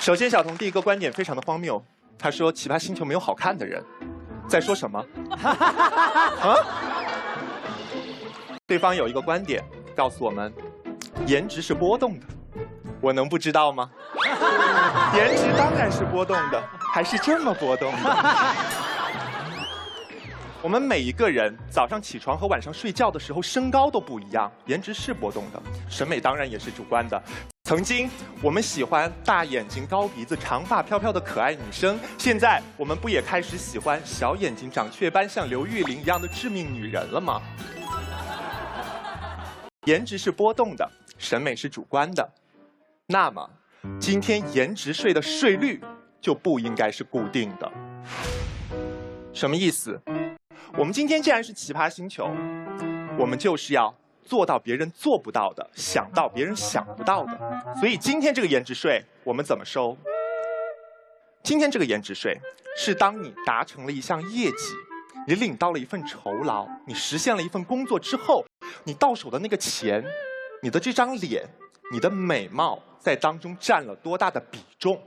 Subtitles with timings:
[0.00, 1.80] 首先，小童第一个观点非常的荒谬，
[2.18, 3.84] 他说《奇葩星球》没有好看的人，
[4.48, 4.98] 在说什么？
[5.44, 6.56] 啊？
[8.66, 9.62] 对方有一个观点
[9.94, 10.50] 告诉我们，
[11.26, 12.24] 颜值是波动的，
[13.02, 13.90] 我能不知道吗？
[15.14, 16.62] 颜值当然是波动的，
[16.94, 18.16] 还是这么波动的。
[20.62, 25.60] 我们每一个人早上起床和晚上睡觉的时候身高都不一样，颜值是波动的，
[25.90, 27.22] 审美当然也是主观的。
[27.70, 28.10] 曾经
[28.42, 37.40] 我们喜欢大眼睛、高鼻子、长发飘飘的可爱女生，现在我们不也开始喜欢小眼睛、长雀斑像刘玉玲一样的致命女人了吗？
[39.86, 42.28] 颜值是波动的，审美是主观的，
[43.06, 43.48] 那么
[44.00, 45.80] 今天颜值税的税率
[46.20, 47.70] 就不应该是固定的。
[49.32, 50.02] 什么意思？
[50.76, 52.34] 我们今天既然是奇葩星球，
[53.16, 57.38] 我们就是要做到别人做不到的，想到别人想不到的。
[57.78, 59.96] 所以今天这个颜值税我们怎么收？
[61.42, 62.38] 今天这个颜值税
[62.76, 64.74] 是当你达成了一项业绩，
[65.26, 68.44] 你领到了一份酬劳，你实现了一份工作之后，
[68.84, 70.04] 你到手的那个钱，
[70.62, 71.44] 你的这张脸，
[71.90, 75.00] 你的美貌在当中占了多大的比重？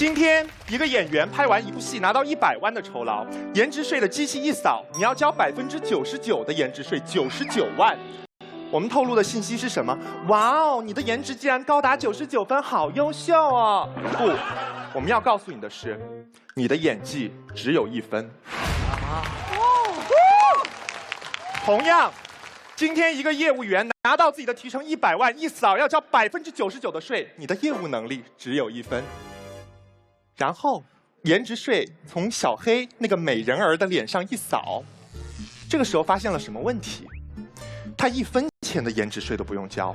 [0.00, 7.94] 今天一个演员拍完一部戏拿到一百万的酬劳，颜值税的机器一扫，你要交百分之九十九的颜值税，九十九万。
[8.70, 9.94] 我们透露的信息是什么？
[10.26, 13.86] 哇哦，你的颜值竟然高达九十九分，好优秀哦！
[14.16, 14.32] 不，
[14.94, 16.00] 我们要告诉你的是，
[16.54, 18.30] 你的演技只有一分。
[21.66, 22.10] 同样，
[22.74, 29.04] 今天一个业务员拿到自己的提成一百万，一扫要交百分之九十九的税，你的业务能力只有一分。
[30.40, 30.82] 然后，
[31.24, 34.82] 颜值税从小黑那个美人儿的脸上一扫，
[35.68, 37.06] 这个时候发现了什么问题？
[37.94, 39.94] 他一分钱的颜值税都不用交，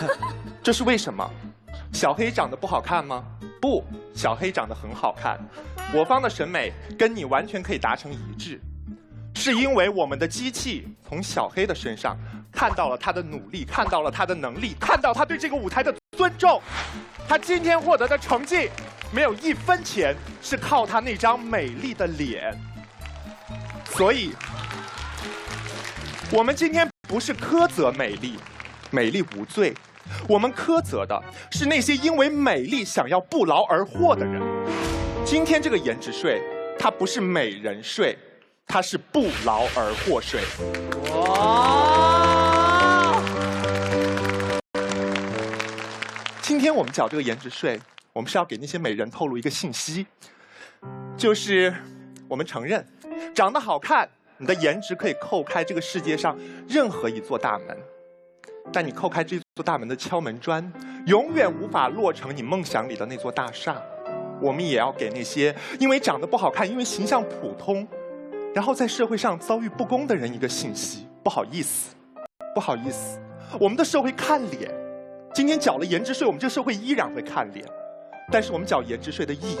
[0.62, 1.26] 这是为什么？
[1.90, 3.24] 小黑长得不好看吗？
[3.62, 3.82] 不，
[4.14, 5.40] 小黑长得很好看。
[5.94, 8.60] 我方的审美跟你完全可以达成一致，
[9.36, 12.14] 是因为我们的机器从小黑的身上
[12.52, 16.60] 看到了他的努力，看到了他的能力，看到他对这个舞台的尊重，
[17.26, 18.68] 他今天获得的成绩。
[19.10, 22.54] 没有一分钱是靠她那张美丽的脸，
[23.90, 24.34] 所以，
[26.30, 28.38] 我们今天不是苛责美丽，
[28.90, 29.72] 美丽无罪，
[30.28, 31.18] 我们苛责的
[31.50, 34.42] 是那些因为美丽想要不劳而获的人。
[35.24, 36.42] 今天这个颜值税，
[36.78, 38.16] 它不是美人税，
[38.66, 40.42] 它是不劳而获税。
[41.10, 43.22] 哇！
[46.42, 47.80] 今天我们缴这个颜值税。
[48.18, 50.04] 我们是要给那些美人透露一个信息，
[51.16, 51.72] 就是
[52.26, 52.84] 我们承认，
[53.32, 54.08] 长得好看，
[54.38, 56.36] 你的颜值可以扣开这个世界上
[56.68, 57.78] 任何一座大门，
[58.72, 60.68] 但你扣开这座大门的敲门砖，
[61.06, 63.80] 永远无法落成你梦想里的那座大厦。
[64.42, 67.86] 我们也要给那些因为长得不好看，因为形象普通，
[68.52, 71.94] 然后在社会上遭遇不公的人一个信息：不好意思，
[72.52, 73.20] 不好意思，
[73.60, 74.74] 我们的社会看脸。
[75.32, 77.64] 今天缴了颜值税，我们这个社会依然会看脸。
[78.30, 79.58] 但是我们缴颜值税的意义，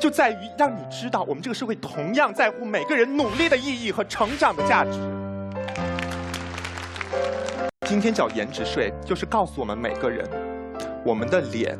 [0.00, 4.92] 就在于让你知道，我们这个社会同样在乎每个人努力的意义和成长的价值。
[7.86, 10.26] 今天缴颜值税，就是告诉我们每个人，
[11.04, 11.78] 我们的脸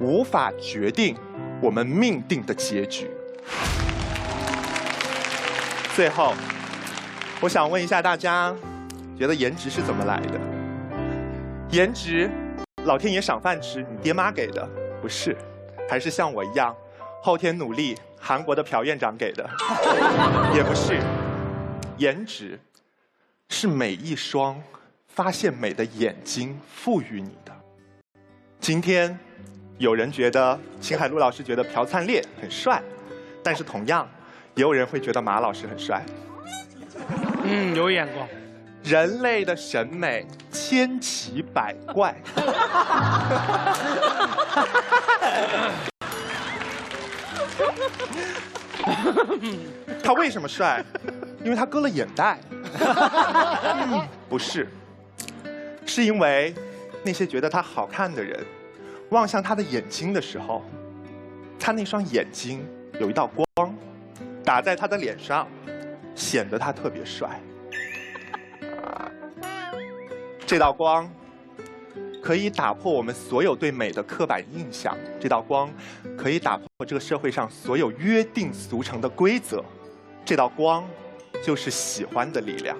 [0.00, 1.16] 无法决定
[1.62, 3.10] 我们命定的结局。
[5.96, 6.34] 最后，
[7.40, 8.54] 我想问一下大家，
[9.18, 10.38] 觉得颜值是怎么来的？
[11.70, 12.30] 颜值，
[12.84, 14.68] 老天爷赏饭吃，你爹妈给的，
[15.00, 15.34] 不是？
[15.88, 16.74] 还是像我一样，
[17.22, 19.48] 后天努力，韩国的朴院长给的，
[20.54, 20.98] 也不是。
[21.96, 22.58] 颜值
[23.48, 24.60] 是每一双
[25.06, 27.52] 发现美的眼睛赋予你的。
[28.58, 29.16] 今天，
[29.78, 32.82] 有人觉得秦海璐老师觉得朴灿烈很帅，
[33.42, 34.08] 但是同样，
[34.54, 36.04] 也有人会觉得马老师很帅。
[37.44, 38.26] 嗯，有眼光。
[38.84, 42.14] 人类的审美千奇百怪。
[50.02, 50.84] 他为什么帅？
[51.42, 52.38] 因为他割了眼袋。
[54.28, 54.68] 不是，
[55.86, 56.54] 是因为
[57.02, 58.38] 那些觉得他好看的人，
[59.08, 60.62] 望向他的眼睛的时候，
[61.58, 62.62] 他那双眼睛
[63.00, 63.74] 有一道光，
[64.44, 65.48] 打在他的脸上，
[66.14, 67.40] 显得他特别帅。
[70.46, 71.10] 这道光。
[72.22, 75.70] 可以打破我们所有对美的刻板印象，这道光
[76.16, 79.62] 可以打破这个社会上所有约定俗成的规则，
[80.24, 80.88] 这道光
[81.42, 82.74] 就是喜欢的力量。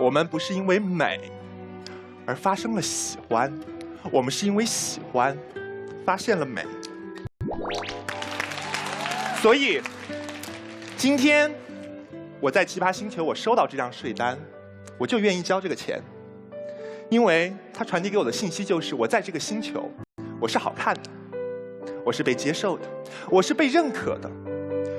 [0.00, 1.30] 我们不是因为美
[2.26, 3.56] 而发生了喜欢。
[4.10, 5.38] 我们是因为喜欢，
[6.04, 6.64] 发现了美。
[9.40, 9.80] 所以，
[10.96, 11.54] 今天
[12.40, 14.36] 我在奇葩星球，我收到这张税单，
[14.98, 16.00] 我就愿意交这个钱，
[17.08, 19.90] 因为它传递给我的信息就是，我在这个星球，
[20.40, 21.10] 我是好看的，
[22.04, 22.84] 我是被接受的，
[23.28, 24.30] 我是被认可的。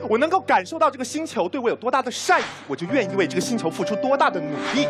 [0.08, 4.88] 我能够感受到这个星球对我有多大的善意，我就愿意为这个星球付出多大的努力。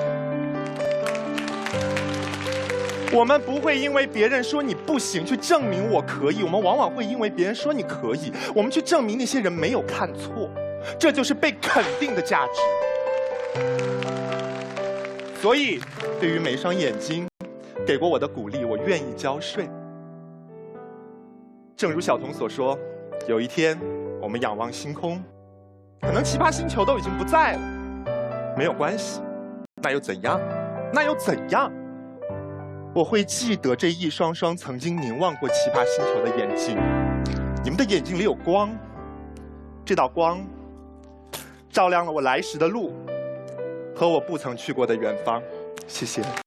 [3.13, 10.49] 我们不会因为别人说你不行去证明我可以，我们往往会因为别人说你可以，我们去证明那些人没有看错，
[10.99, 13.94] 这就是被肯定的价值。
[15.45, 15.79] 所以，
[16.19, 17.27] 对于每一双眼睛
[17.85, 19.69] 给过我的鼓励，我愿意交税。
[21.77, 22.75] 正如小童所说，
[23.27, 23.79] 有一天
[24.19, 25.23] 我们仰望星空，
[26.01, 29.21] 可能奇葩星球都已经不在了，没有关系，
[29.83, 30.41] 那又怎样？
[30.91, 31.71] 那又怎样？
[32.95, 36.75] 我会记得这一双双曾经凝望过奇葩星球的眼睛，
[37.63, 38.75] 你们的眼睛里有光，
[39.85, 40.43] 这道光
[41.69, 42.91] 照亮了我来时的路
[43.95, 45.41] 和我不曾去过的远方。
[45.87, 46.44] 谢谢。